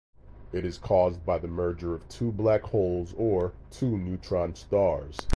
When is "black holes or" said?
2.31-3.53